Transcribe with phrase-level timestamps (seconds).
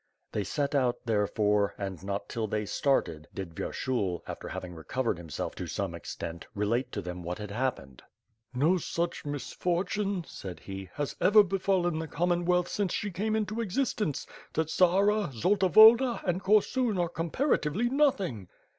[0.31, 4.15] They set out, therefore, and, not till they started, did 5o8 WITH FIRE AND SWORD.
[4.15, 8.01] Vyershul, after having recovered himself to some extent, re late to them what had happened.
[8.55, 14.25] "Xo such misfortune/' said he, "has ever befallen the Commonwealth since she came into existence;
[14.55, 18.47] Tsetsara, Zolta Woda, and Korsun are comparatively nothing!'